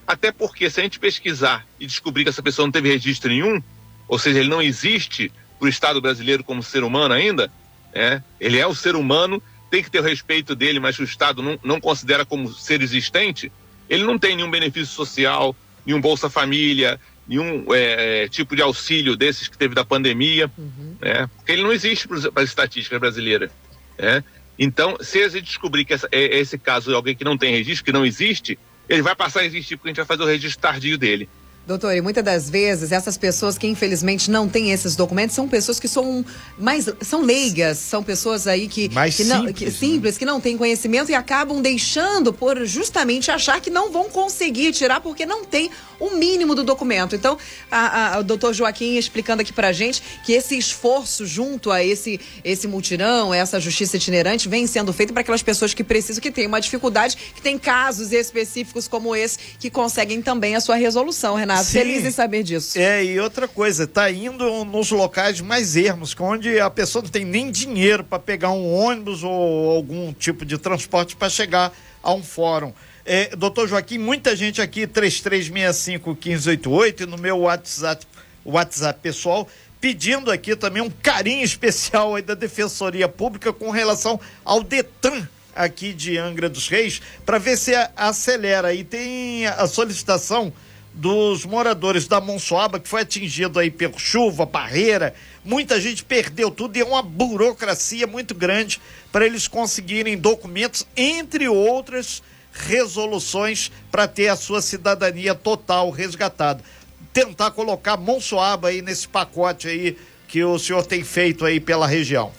Até 0.09 0.33
porque, 0.33 0.71
se 0.71 0.81
a 0.81 0.83
gente 0.83 0.99
pesquisar 0.99 1.67
e 1.79 1.87
descobrir 1.87 2.25
que 2.25 2.31
essa 2.31 2.43
pessoa 2.43 2.65
não 2.65 2.73
teve 2.73 2.89
registro 2.89 3.29
nenhum, 3.29 3.63
ou 4.09 4.19
seja, 4.19 4.41
ele 4.41 4.49
não 4.49 4.63
existe 4.63 5.31
para 5.59 5.67
o 5.67 5.69
Estado 5.69 6.01
brasileiro 6.01 6.43
como 6.43 6.63
ser 6.63 6.83
humano 6.83 7.13
ainda, 7.13 7.53
né? 7.95 8.25
ele 8.41 8.59
é 8.59 8.67
o 8.67 8.75
ser 8.75 8.97
humano, 8.97 9.43
tem 9.71 9.83
que 9.83 9.91
ter 9.91 10.01
o 10.01 10.03
respeito 10.03 10.57
dele, 10.57 10.81
mas 10.81 10.99
o 10.99 11.05
Estado 11.05 11.43
não, 11.43 11.59
não 11.63 11.79
considera 11.79 12.25
como 12.25 12.49
ser 12.49 12.81
existente, 12.81 13.53
ele 13.87 14.03
não 14.03 14.19
tem 14.19 14.35
nenhum 14.35 14.51
benefício 14.51 14.95
social, 14.95 15.55
nenhum 15.85 16.01
Bolsa 16.01 16.31
Família, 16.31 16.99
nenhum 17.27 17.67
é, 17.75 18.29
tipo 18.29 18.57
de 18.57 18.63
auxílio 18.63 19.15
desses 19.15 19.47
que 19.47 19.59
teve 19.59 19.75
da 19.75 19.85
pandemia 19.85 20.51
Uhum. 20.57 20.97
né? 21.03 21.29
Porque 21.37 21.53
ele 21.53 21.63
não 21.63 21.73
existe 21.73 22.09
para 22.09 22.43
as 22.43 22.49
estatísticas 22.49 22.99
brasileiras, 22.99 23.51
né? 23.99 24.25
Então, 24.59 24.97
se 25.01 25.23
a 25.23 25.29
gente 25.29 25.45
descobrir 25.45 25.85
que 25.85 25.93
essa, 25.93 26.09
é, 26.11 26.39
esse 26.39 26.59
caso 26.59 26.91
é 26.91 26.95
alguém 26.95 27.15
que 27.15 27.25
não 27.25 27.37
tem 27.37 27.53
registro, 27.53 27.85
que 27.85 27.93
não 27.93 28.05
existe, 28.07 28.59
ele 28.89 29.03
vai 29.03 29.15
passar 29.15 29.41
a 29.41 29.45
existir 29.45 29.77
porque 29.77 29.89
a 29.89 29.91
gente 29.91 29.97
vai 29.99 30.07
fazer 30.07 30.23
o 30.23 30.27
registro 30.27 30.61
tardio 30.61 30.97
dele. 30.97 31.29
Doutor, 31.69 31.95
e 31.95 32.01
muitas 32.01 32.25
das 32.25 32.49
vezes 32.49 32.93
essas 32.93 33.19
pessoas 33.19 33.59
que 33.59 33.67
infelizmente 33.67 34.31
não 34.31 34.49
têm 34.49 34.71
esses 34.73 34.97
documentos 34.97 35.37
são 35.37 35.47
pessoas 35.47 35.79
que 35.79 35.87
são 35.87 36.25
mais 36.59 36.89
são 37.03 37.21
leigas, 37.21 37.77
são 37.77 38.03
pessoas 38.03 38.47
aí 38.47 38.67
que 38.67 38.89
Mais 38.89 39.15
que 39.15 39.25
não, 39.25 39.41
simples, 39.41 39.55
que, 39.59 39.65
né? 39.67 39.71
simples, 39.71 40.17
que 40.19 40.25
não 40.25 40.41
têm 40.41 40.57
conhecimento 40.57 41.11
e 41.11 41.15
acabam 41.15 41.61
deixando 41.61 42.33
por 42.33 42.65
justamente 42.65 43.31
achar 43.31 43.61
que 43.61 43.69
não 43.69 43.93
vão 43.93 44.09
conseguir 44.09 44.73
tirar 44.73 45.03
porque 45.03 45.27
não 45.27 45.45
tem 45.45 45.71
o 46.01 46.13
mínimo 46.13 46.55
do 46.55 46.65
documento. 46.65 47.15
Então, 47.15 47.37
a, 47.71 48.15
a- 48.15 48.21
o 48.21 48.25
doutor 48.25 48.55
Joaquim 48.55 48.97
explicando 48.97 49.43
aqui 49.43 49.53
pra 49.53 49.71
gente 49.71 50.03
que 50.25 50.33
esse 50.33 50.57
esforço 50.57 51.27
junto 51.27 51.71
a 51.71 51.85
esse 51.85 52.19
esse 52.43 52.67
mutirão, 52.67 53.35
essa 53.35 53.61
justiça 53.61 53.99
itinerante 53.99 54.49
vem 54.49 54.67
sendo 54.67 54.91
feito 54.91 55.13
para 55.13 55.21
aquelas 55.21 55.43
pessoas 55.43 55.75
que 55.75 55.85
precisam, 55.85 56.23
que 56.23 56.31
têm 56.31 56.47
uma 56.47 56.61
dificuldade, 56.63 57.15
que 57.35 57.43
tem 57.43 57.59
casos 57.59 58.11
específicos 58.11 58.89
como 58.89 59.15
esse 59.15 59.37
que 59.59 59.69
conseguem 59.69 60.23
também 60.23 60.57
a 60.57 60.61
sua 60.63 60.77
resolução, 60.77 61.35
Renato. 61.35 61.58
Sim. 61.65 61.79
Feliz 61.79 62.05
em 62.05 62.11
saber 62.11 62.43
disso. 62.43 62.79
É, 62.79 63.05
e 63.05 63.21
outra 63.21 63.49
coisa, 63.49 63.87
tá 63.87 64.11
indo 64.11 64.65
nos 64.65 64.91
locais 64.91 65.41
mais 65.41 65.77
ermos, 65.77 66.15
onde 66.19 66.61
a 66.61 66.71
pessoa 66.71 67.03
não 67.03 67.11
tem 67.11 67.25
nem 67.25 67.51
dinheiro 67.51 68.05
para 68.05 68.19
pegar 68.19 68.51
um 68.51 68.73
ônibus 68.73 69.23
ou 69.23 69.71
algum 69.71 70.13
tipo 70.13 70.45
de 70.45 70.59
transporte 70.59 71.17
para 71.17 71.29
chegar 71.29 71.73
a 72.03 72.13
um 72.13 72.23
fórum. 72.23 72.73
É, 73.05 73.35
doutor 73.35 73.69
Joaquim, 73.69 73.99
muita 73.99 74.37
gente 74.37 74.61
aqui, 74.61 74.87
3365-1588, 74.87 77.01
e 77.01 77.07
no 77.07 77.17
meu 77.17 77.39
WhatsApp, 77.39 78.07
WhatsApp 78.45 79.01
pessoal, 79.01 79.49
pedindo 79.81 80.31
aqui 80.31 80.55
também 80.55 80.83
um 80.83 80.91
carinho 80.91 81.45
especial 81.45 82.17
aí 82.17 82.23
da 82.23 82.35
Defensoria 82.35 83.09
Pública 83.09 83.53
com 83.53 83.71
relação 83.71 84.21
ao 84.45 84.63
DETAN 84.63 85.27
aqui 85.55 85.93
de 85.93 86.17
Angra 86.17 86.49
dos 86.49 86.69
Reis 86.69 87.03
para 87.27 87.39
ver 87.39 87.57
se 87.57 87.73
acelera. 87.97 88.73
E 88.73 88.85
tem 88.85 89.47
a 89.47 89.67
solicitação 89.67 90.53
dos 90.99 91.45
moradores 91.45 92.09
da 92.09 92.21
Monsoaba, 92.21 92.81
que 92.81 92.89
foi 92.89 93.03
atingido 93.03 93.61
aí 93.61 93.71
por 93.71 94.01
chuva, 94.01 94.45
barreira, 94.45 95.15
muita 95.45 95.81
gente 95.81 96.03
perdeu 96.03 96.51
tudo 96.51 96.77
e 96.77 96.81
é 96.81 96.85
uma 96.85 97.03
burocracia 97.03 98.05
muito 98.05 98.35
grande 98.35 98.81
para 99.13 99.25
eles 99.25 99.47
conseguirem 99.47 100.19
documentos, 100.19 100.85
entre 100.97 101.49
outras 101.49 102.21
resoluções, 102.53 103.71
para 103.93 104.09
ter 104.09 104.27
a 104.27 104.35
sua 104.35 104.61
cidadania 104.61 105.37
total 105.37 105.89
resgatada. 105.91 106.65
Tentar 107.13 107.53
colocar 107.53 107.97
Monsoaba 107.97 108.69
aí 108.69 108.83
nesse 108.83 109.07
pacote 109.07 109.69
aí 109.69 109.97
que 110.27 110.43
o 110.43 110.59
senhor 110.59 110.85
tem 110.85 111.05
feito 111.05 111.45
aí 111.45 111.61
pela 111.61 111.87
região. 111.87 112.33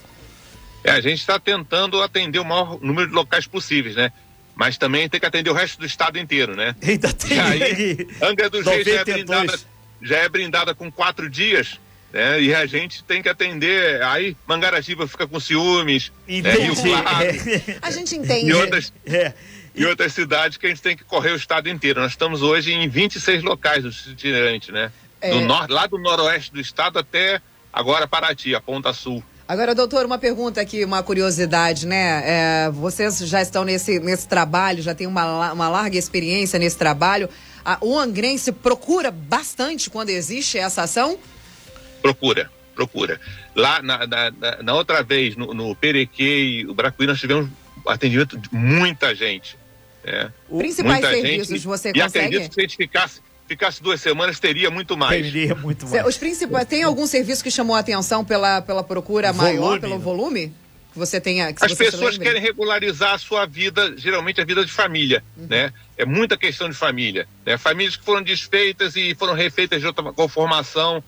É, 0.84 0.92
a 0.92 1.00
gente 1.00 1.20
está 1.20 1.40
tentando 1.40 2.02
atender 2.02 2.40
o 2.40 2.46
maior 2.46 2.78
número 2.82 3.08
de 3.08 3.14
locais 3.14 3.48
possíveis, 3.48 3.96
né? 3.96 4.12
Mas 4.60 4.78
também 4.78 5.08
tem 5.08 5.22
que 5.22 5.26
atender 5.26 5.50
o 5.50 5.54
resto 5.54 5.80
do 5.80 5.86
estado 5.86 6.20
inteiro, 6.20 6.54
né? 6.54 6.76
Ainda 6.86 7.14
tem. 7.14 7.38
E 7.38 7.40
aí, 7.40 8.08
Angra 8.22 8.50
dos 8.50 8.66
Reis 8.66 8.86
já 8.86 8.92
é, 8.92 9.06
brindada, 9.06 9.60
já 10.02 10.18
é 10.18 10.28
brindada 10.28 10.76
com 10.76 10.92
quatro 10.92 11.30
dias, 11.30 11.80
né? 12.12 12.42
E 12.42 12.54
a 12.54 12.66
gente 12.66 13.02
tem 13.06 13.24
que 13.24 13.30
atender. 13.30 14.04
Aí 14.04 14.36
Mangarajiba 14.46 15.08
fica 15.08 15.26
com 15.26 15.40
ciúmes. 15.40 16.12
Entendi. 16.28 16.92
Né? 16.92 17.78
A 17.82 17.90
gente 17.90 18.18
entende. 18.18 18.50
E 18.50 18.54
outras, 18.54 18.92
é. 19.06 19.32
e 19.74 19.86
outras 19.86 20.12
cidades 20.12 20.58
que 20.58 20.66
a 20.66 20.70
gente 20.70 20.82
tem 20.82 20.98
que 20.98 21.06
correr 21.06 21.32
o 21.32 21.38
estado 21.38 21.70
inteiro. 21.70 22.02
Nós 22.02 22.12
estamos 22.12 22.42
hoje 22.42 22.74
em 22.74 22.90
26 22.90 23.42
locais 23.44 23.84
do 23.84 24.12
itinerante, 24.12 24.74
né? 24.74 24.92
É. 25.22 25.32
Do 25.32 25.40
nor, 25.40 25.70
lá 25.70 25.88
do 25.88 25.98
noroeste 25.98 26.52
do 26.52 26.60
estado 26.60 27.00
até 27.00 27.42
agora 27.72 28.06
Paraty, 28.06 28.54
a 28.54 28.60
Ponta 28.60 28.92
Sul. 28.92 29.24
Agora, 29.50 29.74
doutor, 29.74 30.06
uma 30.06 30.20
pergunta 30.20 30.62
aqui, 30.62 30.86
uma 30.86 31.02
curiosidade, 31.02 31.88
né? 31.88 32.22
É, 32.24 32.70
vocês 32.70 33.18
já 33.18 33.42
estão 33.42 33.66
nesse, 33.66 34.00
nesse 34.00 34.28
trabalho, 34.28 34.84
já 34.84 34.94
tem 34.94 35.08
uma, 35.08 35.52
uma 35.52 35.68
larga 35.68 35.98
experiência 35.98 36.60
nesse 36.60 36.78
trabalho. 36.78 37.28
A, 37.66 37.80
o 37.82 37.98
angrense 37.98 38.52
procura 38.52 39.10
bastante 39.10 39.90
quando 39.90 40.12
existe 40.12 40.60
essa 40.60 40.84
ação? 40.84 41.18
Procura, 42.00 42.48
procura. 42.76 43.20
Lá, 43.56 43.82
na, 43.82 44.06
na, 44.06 44.32
na 44.62 44.74
outra 44.76 45.02
vez, 45.02 45.36
no, 45.36 45.52
no 45.52 45.76
Perequê 45.76 46.44
e 46.44 46.68
o 46.68 46.76
Bracuí, 46.76 47.08
nós 47.08 47.20
tivemos 47.20 47.50
atendimento 47.88 48.38
de 48.38 48.50
muita 48.54 49.16
gente. 49.16 49.58
Né? 50.04 50.32
Principais 50.48 51.02
muita 51.02 51.10
serviços 51.10 51.48
gente, 51.48 51.66
você 51.66 51.90
e 51.90 51.94
consegue? 51.94 52.00
E 52.00 52.02
acredito 52.04 52.50
que 52.50 52.54
se 52.54 52.60
a 52.60 52.64
gente 52.66 52.78
ficasse 52.78 53.20
ficasse 53.50 53.82
duas 53.82 54.00
semanas, 54.00 54.40
teria 54.40 54.70
muito 54.70 54.96
mais. 54.96 55.24
Teria 55.26 55.56
muito 55.56 55.88
mais. 55.88 56.06
Os 56.06 56.18
principais, 56.18 56.68
tem 56.68 56.84
algum 56.84 57.08
serviço 57.08 57.44
que 57.44 57.50
chamou 57.50 57.76
a 57.76 57.80
atenção 57.80 58.24
pela, 58.24 58.62
pela 58.62 58.84
procura 58.84 59.34
volume, 59.34 59.60
maior, 59.60 59.80
pelo 59.80 59.96
né? 59.96 60.02
volume? 60.02 60.54
Que 60.94 61.00
você 61.00 61.20
tenha. 61.20 61.52
Que 61.52 61.66
As 61.66 61.74
pessoas 61.74 62.18
querem 62.18 62.42
regularizar 62.42 63.14
a 63.14 63.18
sua 63.18 63.46
vida, 63.46 63.96
geralmente 63.98 64.40
a 64.40 64.46
vida 64.46 64.64
de 64.64 64.72
família, 64.72 65.24
uhum. 65.36 65.48
né? 65.50 65.74
É 65.98 66.06
muita 66.06 66.38
questão 66.38 66.70
de 66.70 66.76
família. 66.76 67.28
Né? 67.46 67.58
Famílias 67.58 67.96
que 67.96 68.06
foram 68.06 68.22
desfeitas 68.22 68.96
e 68.96 69.16
foram 69.16 69.34
refeitas 69.34 69.82
de 69.82 69.88
outra 69.88 70.04
conformação, 70.14 71.04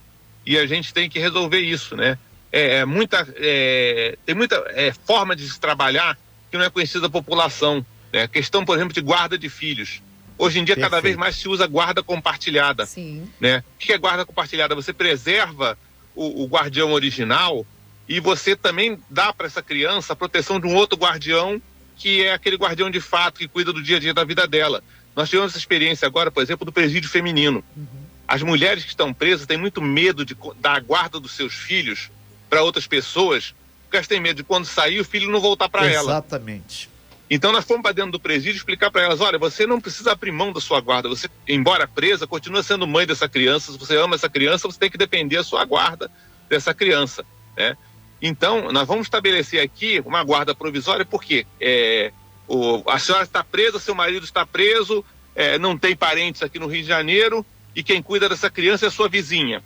e 0.45 0.57
a 0.57 0.65
gente 0.65 0.93
tem 0.93 1.09
que 1.09 1.19
resolver 1.19 1.59
isso, 1.59 1.95
né? 1.95 2.17
É, 2.51 2.77
é 2.77 2.85
muita, 2.85 3.27
é, 3.37 4.17
tem 4.25 4.35
muita 4.35 4.55
é, 4.69 4.91
forma 5.05 5.35
de 5.35 5.47
se 5.47 5.59
trabalhar 5.59 6.17
que 6.49 6.57
não 6.57 6.65
é 6.65 6.69
conhecida 6.69 7.01
da 7.01 7.09
população. 7.09 7.85
Né? 8.11 8.23
A 8.23 8.27
questão, 8.27 8.65
por 8.65 8.75
exemplo, 8.75 8.93
de 8.93 9.01
guarda 9.01 9.37
de 9.37 9.47
filhos. 9.47 10.01
Hoje 10.41 10.57
em 10.57 10.63
dia, 10.63 10.73
Perfeito. 10.73 10.89
cada 10.89 11.01
vez 11.03 11.15
mais 11.15 11.35
se 11.35 11.47
usa 11.47 11.67
guarda 11.67 12.01
compartilhada. 12.01 12.87
Sim. 12.87 13.29
Né? 13.39 13.63
O 13.75 13.77
que 13.77 13.93
é 13.93 13.97
guarda 13.97 14.25
compartilhada? 14.25 14.73
Você 14.73 14.91
preserva 14.91 15.77
o, 16.15 16.43
o 16.43 16.47
guardião 16.47 16.93
original 16.93 17.63
e 18.09 18.19
você 18.19 18.55
também 18.55 18.97
dá 19.07 19.31
para 19.31 19.45
essa 19.45 19.61
criança 19.61 20.13
a 20.13 20.15
proteção 20.15 20.59
de 20.59 20.65
um 20.65 20.73
outro 20.73 20.97
guardião 20.97 21.61
que 21.95 22.23
é 22.23 22.33
aquele 22.33 22.55
guardião 22.55 22.89
de 22.89 22.99
fato 22.99 23.37
que 23.37 23.47
cuida 23.47 23.71
do 23.71 23.83
dia 23.83 23.97
a 23.97 23.99
dia 23.99 24.15
da 24.15 24.23
vida 24.23 24.47
dela. 24.47 24.83
Nós 25.15 25.29
tivemos 25.29 25.51
essa 25.51 25.59
experiência 25.59 26.07
agora, 26.07 26.31
por 26.31 26.41
exemplo, 26.41 26.65
do 26.65 26.71
presídio 26.71 27.07
feminino. 27.07 27.63
Uhum. 27.77 27.85
As 28.27 28.41
mulheres 28.41 28.83
que 28.83 28.89
estão 28.89 29.13
presas 29.13 29.45
têm 29.45 29.57
muito 29.57 29.79
medo 29.79 30.25
de 30.25 30.35
dar 30.59 30.77
a 30.77 30.79
guarda 30.79 31.19
dos 31.19 31.33
seus 31.33 31.53
filhos 31.53 32.09
para 32.49 32.63
outras 32.63 32.87
pessoas, 32.87 33.53
porque 33.83 33.97
elas 33.97 34.07
têm 34.07 34.19
medo 34.19 34.37
de 34.37 34.43
quando 34.43 34.65
sair 34.65 34.99
o 34.99 35.05
filho 35.05 35.29
não 35.29 35.39
voltar 35.39 35.69
para 35.69 35.85
ela. 35.85 36.13
Exatamente. 36.13 36.89
Então 37.33 37.53
nós 37.53 37.63
fomos 37.63 37.81
para 37.81 37.93
dentro 37.93 38.11
do 38.11 38.19
presídio 38.19 38.57
explicar 38.57 38.91
para 38.91 39.03
elas, 39.03 39.21
olha, 39.21 39.39
você 39.39 39.65
não 39.65 39.79
precisa 39.79 40.11
abrir 40.11 40.33
mão 40.33 40.51
da 40.51 40.59
sua 40.59 40.81
guarda, 40.81 41.07
você, 41.07 41.29
embora 41.47 41.87
presa, 41.87 42.27
continua 42.27 42.61
sendo 42.61 42.85
mãe 42.85 43.07
dessa 43.07 43.29
criança, 43.29 43.71
se 43.71 43.77
você 43.77 43.95
ama 43.95 44.15
essa 44.15 44.27
criança, 44.27 44.67
você 44.67 44.77
tem 44.77 44.91
que 44.91 44.97
depender 44.97 45.37
da 45.37 45.43
sua 45.43 45.63
guarda 45.63 46.11
dessa 46.49 46.73
criança, 46.73 47.25
né? 47.55 47.77
Então, 48.21 48.69
nós 48.73 48.85
vamos 48.85 49.07
estabelecer 49.07 49.63
aqui 49.63 50.01
uma 50.05 50.21
guarda 50.25 50.53
provisória, 50.53 51.05
porque 51.05 51.47
é, 51.59 52.11
o, 52.49 52.83
a 52.85 52.99
senhora 52.99 53.23
está 53.23 53.41
presa, 53.41 53.79
seu 53.79 53.95
marido 53.95 54.25
está 54.25 54.45
preso, 54.45 55.03
é, 55.33 55.57
não 55.57 55.77
tem 55.77 55.95
parentes 55.95 56.43
aqui 56.43 56.59
no 56.59 56.67
Rio 56.67 56.81
de 56.81 56.87
Janeiro, 56.89 57.45
e 57.73 57.81
quem 57.81 58.01
cuida 58.01 58.27
dessa 58.27 58.49
criança 58.49 58.85
é 58.85 58.89
a 58.89 58.91
sua 58.91 59.07
vizinha. 59.07 59.63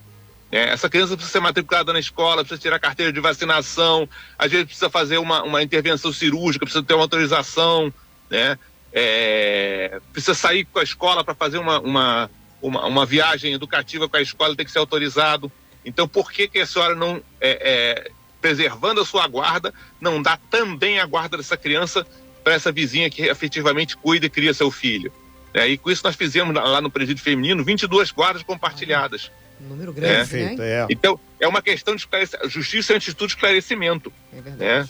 É, 0.56 0.70
essa 0.70 0.90
criança 0.90 1.18
precisa 1.18 1.34
ser 1.34 1.42
matriculada 1.42 1.92
na 1.92 2.00
escola, 2.00 2.42
precisa 2.42 2.62
tirar 2.62 2.80
carteira 2.80 3.12
de 3.12 3.20
vacinação, 3.20 4.08
às 4.40 4.50
vezes 4.50 4.66
precisa 4.66 4.90
fazer 4.90 5.18
uma, 5.18 5.44
uma 5.44 5.62
intervenção 5.62 6.14
cirúrgica, 6.14 6.66
precisa 6.66 6.82
ter 6.82 6.94
uma 6.94 7.04
autorização, 7.04 7.94
né? 8.30 8.58
É, 8.94 10.00
precisa 10.14 10.34
sair 10.34 10.64
com 10.64 10.80
a 10.80 10.84
escola 10.84 11.26
para 11.26 11.36
fazer 11.36 11.58
uma, 11.58 11.82
uma, 11.82 12.32
uma, 12.62 12.86
uma, 12.86 13.06
viagem 13.06 13.52
educativa 13.52 14.08
com 14.08 14.16
a 14.16 14.22
escola, 14.22 14.56
tem 14.56 14.66
que 14.66 14.72
ser 14.72 14.80
autorizado. 14.80 15.52
Então, 15.84 16.08
por 16.08 16.32
que, 16.32 16.48
que 16.48 16.60
a 16.60 16.66
senhora 16.66 16.96
não, 16.96 17.22
é, 17.42 18.06
é 18.06 18.12
preservando 18.40 19.02
a 19.02 19.06
sua 19.06 19.28
guarda, 19.28 19.74
não 20.00 20.22
dá 20.22 20.38
também 20.38 21.02
a 21.02 21.06
guarda 21.06 21.36
dessa 21.36 21.58
criança 21.58 22.08
para 22.46 22.54
essa 22.54 22.72
vizinha 22.72 23.10
que 23.10 23.24
efetivamente 23.24 23.98
cuida 23.98 24.28
e 24.28 24.30
cria 24.30 24.54
seu 24.54 24.72
filho? 24.72 25.12
É, 25.54 25.68
e 25.68 25.78
com 25.78 25.92
isso 25.92 26.04
nós 26.06 26.16
fizemos 26.16 26.56
lá 26.56 26.80
no 26.80 26.90
presídio 26.90 27.22
feminino 27.22 27.62
22 27.62 28.12
guardas 28.12 28.42
compartilhadas. 28.42 29.30
Um 29.62 29.70
número 29.70 29.94
grande, 29.94 30.38
é. 30.38 30.56
né? 30.56 30.56
É. 30.60 30.88
Então, 30.90 31.20
é 31.40 31.48
uma 31.48 31.62
questão 31.62 31.96
de 31.96 32.02
esclarecimento. 32.02 32.50
Justiça 32.50 32.94
é 32.94 32.98
instituto 32.98 33.28
de 33.28 33.36
esclarecimento. 33.36 34.12
É 34.34 34.42
verdade. 34.42 34.60
Né? 34.60 34.90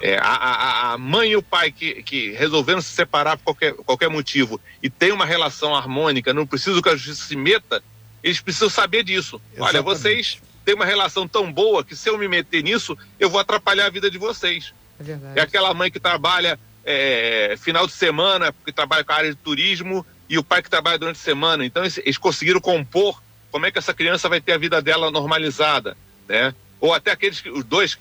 É, 0.00 0.18
a, 0.18 0.22
a, 0.22 0.92
a, 0.92 0.98
mãe 0.98 1.30
e 1.30 1.36
o 1.36 1.42
pai 1.42 1.70
que, 1.70 2.02
que 2.02 2.32
resolveram 2.32 2.80
se 2.80 2.88
separar 2.88 3.36
por 3.36 3.44
qualquer, 3.44 3.72
qualquer 3.74 4.10
motivo 4.10 4.60
e 4.82 4.90
tem 4.90 5.12
uma 5.12 5.24
relação 5.24 5.76
harmônica, 5.76 6.34
não 6.34 6.44
precisam 6.44 6.82
que 6.82 6.88
a 6.88 6.96
justiça 6.96 7.28
se 7.28 7.36
meta, 7.36 7.80
eles 8.20 8.40
precisam 8.40 8.68
saber 8.68 9.04
disso. 9.04 9.40
Exatamente. 9.52 9.76
Olha, 9.76 9.82
vocês 9.82 10.42
têm 10.64 10.74
uma 10.74 10.84
relação 10.84 11.28
tão 11.28 11.52
boa 11.52 11.84
que 11.84 11.94
se 11.94 12.08
eu 12.08 12.18
me 12.18 12.26
meter 12.26 12.64
nisso, 12.64 12.98
eu 13.20 13.30
vou 13.30 13.40
atrapalhar 13.40 13.86
a 13.86 13.90
vida 13.90 14.10
de 14.10 14.18
vocês. 14.18 14.74
É, 14.98 15.04
verdade. 15.04 15.38
é 15.38 15.42
aquela 15.42 15.72
mãe 15.72 15.88
que 15.88 16.00
trabalha 16.00 16.58
é, 16.84 17.54
final 17.58 17.86
de 17.86 17.92
semana, 17.92 18.52
que 18.64 18.72
trabalha 18.72 19.04
com 19.04 19.12
a 19.12 19.16
área 19.16 19.30
de 19.30 19.36
turismo, 19.36 20.04
e 20.28 20.38
o 20.38 20.42
pai 20.42 20.62
que 20.62 20.70
trabalha 20.70 20.98
durante 20.98 21.16
a 21.16 21.22
semana. 21.22 21.64
Então, 21.64 21.82
eles, 21.82 21.98
eles 21.98 22.18
conseguiram 22.18 22.60
compor 22.60 23.22
como 23.52 23.66
é 23.66 23.70
que 23.70 23.78
essa 23.78 23.92
criança 23.92 24.28
vai 24.28 24.40
ter 24.40 24.52
a 24.52 24.58
vida 24.58 24.80
dela 24.80 25.10
normalizada, 25.10 25.96
né? 26.26 26.54
Ou 26.80 26.92
até 26.92 27.12
aqueles 27.12 27.40
que, 27.40 27.50
os 27.50 27.62
dois, 27.62 27.98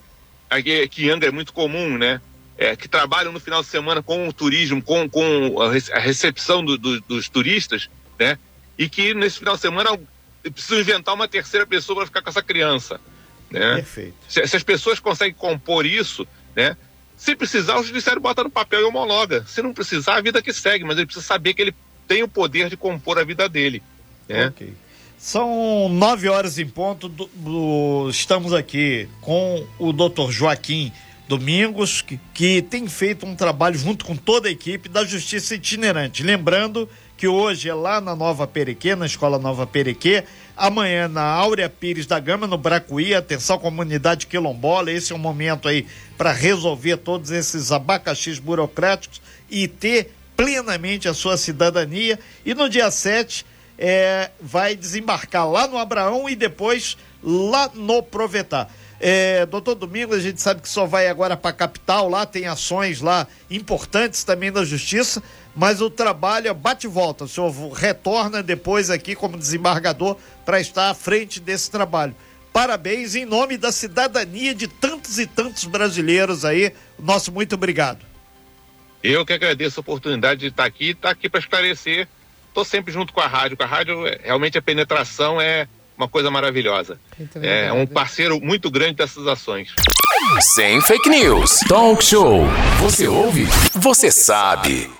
aqui, 0.50 0.88
que 0.88 1.10
Angra 1.12 1.30
é 1.30 1.32
muito 1.32 1.54
comum, 1.54 1.98
né? 1.98 2.22
É, 2.58 2.76
que 2.76 2.88
trabalham 2.88 3.32
no 3.32 3.40
final 3.40 3.62
de 3.62 3.68
semana 3.68 4.02
com 4.02 4.28
o 4.28 4.34
turismo, 4.34 4.82
com, 4.82 5.10
com 5.10 5.62
a 5.62 6.00
recepção 6.00 6.64
do, 6.64 6.78
do, 6.78 7.02
dos 7.02 7.28
turistas, 7.28 7.90
né? 8.18 8.40
E 8.78 8.88
que 8.88 9.14
nesse 9.14 9.40
final 9.40 9.56
de 9.56 9.62
semana 9.62 10.00
precisam 10.42 10.80
inventar 10.80 11.14
uma 11.14 11.28
terceira 11.28 11.68
pessoa 11.68 11.98
para 11.98 12.06
ficar 12.06 12.22
com 12.22 12.30
essa 12.30 12.42
criança, 12.42 13.00
né? 13.50 13.76
Perfeito. 13.76 14.16
Se, 14.30 14.48
se, 14.48 14.56
as 14.56 14.64
pessoas 14.64 15.00
conseguem 15.00 15.34
compor 15.34 15.86
isso, 15.86 16.26
né? 16.56 16.78
Se 17.18 17.36
precisar, 17.36 17.78
o 17.78 17.84
judiciário 17.84 18.22
bota 18.22 18.44
no 18.44 18.50
papel 18.50 18.82
e 18.82 18.84
homologa. 18.84 19.46
Se 19.46 19.62
não 19.62 19.74
precisar, 19.74 20.16
a 20.16 20.22
vida 20.22 20.42
que 20.42 20.54
segue, 20.54 20.84
mas 20.84 20.98
ele 20.98 21.06
precisa 21.06 21.26
saber 21.26 21.54
que 21.54 21.62
ele 21.62 21.76
tem 22.08 22.24
o 22.24 22.28
poder 22.28 22.70
de 22.70 22.78
compor 22.78 23.20
a 23.20 23.24
vida 23.24 23.48
dele, 23.50 23.84
né? 24.28 24.48
Ok. 24.48 24.74
São 25.22 25.88
nove 25.88 26.28
horas 26.28 26.58
em 26.58 26.66
ponto. 26.66 27.08
Do, 27.08 27.30
do, 27.36 28.10
estamos 28.10 28.56
aqui 28.56 29.08
com 29.22 29.64
o 29.78 29.94
Dr. 29.94 30.32
Joaquim 30.32 30.92
Domingos, 31.28 32.02
que, 32.02 32.20
que, 32.34 32.60
tem 32.64 32.88
feito 32.88 33.24
um 33.24 33.36
trabalho 33.36 33.78
junto 33.78 34.04
com 34.04 34.16
toda 34.16 34.50
a 34.50 34.52
equipe 34.52 34.90
da 34.90 35.06
Justiça 35.06 35.54
Itinerante. 35.54 36.24
Lembrando 36.24 36.90
que 37.16 37.28
hoje 37.28 37.70
é 37.70 37.74
lá 37.74 38.02
na 38.02 38.16
Nova 38.16 38.48
Perequê, 38.48 38.96
na 38.96 39.06
Escola 39.06 39.38
Nova 39.38 39.68
Perequê, 39.68 40.24
amanhã 40.58 41.08
na 41.08 41.22
Áurea 41.22 41.70
Pires 41.70 42.08
da 42.08 42.20
Gama, 42.20 42.48
no 42.48 42.58
Bracuí, 42.58 43.14
atenção 43.14 43.60
comunidade 43.60 44.26
quilombola, 44.26 44.92
esse 44.92 45.14
é 45.14 45.16
o 45.16 45.20
momento 45.20 45.68
aí 45.68 45.86
para 46.18 46.32
resolver 46.32 46.98
todos 46.98 47.30
esses 47.30 47.72
abacaxis 47.72 48.40
burocráticos 48.40 49.22
e 49.52 49.68
ter 49.68 50.16
plenamente 50.36 51.08
a 51.08 51.14
sua 51.14 51.38
cidadania. 51.38 52.20
E 52.44 52.56
no 52.56 52.68
dia 52.68 52.90
7, 52.90 53.46
é, 53.84 54.30
vai 54.40 54.76
desembarcar 54.76 55.50
lá 55.50 55.68
no 55.68 55.76
Abraão 55.76 56.30
e 56.30 56.36
depois 56.36 56.96
lá 57.24 57.72
no 57.74 58.04
Provetar. 58.04 58.70
É, 59.00 59.48
doutor 59.48 59.74
Domingos, 59.74 60.18
a 60.18 60.20
gente 60.20 60.40
sabe 60.40 60.62
que 60.62 60.70
só 60.70 60.86
vai 60.86 61.08
agora 61.08 61.36
para 61.36 61.50
a 61.50 61.54
capital, 61.54 62.08
lá 62.08 62.24
tem 62.24 62.46
ações 62.46 63.02
lá 63.02 63.26
importantes 63.50 64.24
também 64.24 64.52
da 64.52 64.64
justiça, 64.64 65.24
mas 65.56 65.82
o 65.82 65.90
trabalho 65.90 66.48
é 66.48 66.54
bate 66.54 66.86
volta. 66.86 67.24
O 67.24 67.28
senhor 67.28 67.52
retorna 67.72 68.44
depois 68.44 68.92
aqui 68.92 69.16
como 69.16 69.36
desembargador 69.36 70.16
para 70.46 70.62
estar 70.62 70.92
à 70.92 70.94
frente 70.94 71.40
desse 71.40 71.72
trabalho. 71.72 72.16
Parabéns 72.54 73.16
em 73.16 73.26
nome 73.26 73.58
da 73.58 73.72
cidadania 73.72 74.54
de 74.54 74.68
tantos 74.68 75.18
e 75.18 75.26
tantos 75.26 75.64
brasileiros 75.64 76.46
aí. 76.46 76.72
Nosso 77.00 77.32
muito 77.32 77.56
obrigado. 77.56 78.06
Eu 79.02 79.26
que 79.26 79.34
agradeço 79.34 79.80
a 79.80 79.82
oportunidade 79.82 80.42
de 80.42 80.48
estar 80.48 80.66
aqui, 80.66 80.92
estar 80.92 81.10
aqui 81.10 81.28
para 81.28 81.40
esclarecer. 81.40 82.08
Estou 82.52 82.66
sempre 82.66 82.92
junto 82.92 83.14
com 83.14 83.22
a 83.22 83.28
rádio. 83.28 83.56
Com 83.56 83.64
a 83.64 83.66
rádio, 83.66 84.06
é, 84.06 84.20
realmente 84.26 84.58
a 84.58 84.62
penetração 84.62 85.40
é 85.40 85.70
uma 85.98 86.08
coisa 86.08 86.30
maravilhosa. 86.30 87.00
É 87.42 87.72
um 87.72 87.88
parceiro 87.88 88.42
muito 88.42 88.70
grande 88.70 88.96
dessas 88.96 89.26
ações. 89.26 89.74
Sem 90.54 90.82
fake 90.82 91.10
news. 91.10 91.60
Talk 91.70 92.04
show. 92.04 92.44
Você 92.82 93.08
ouve? 93.08 93.46
Você 93.74 94.12
sabe. 94.12 94.92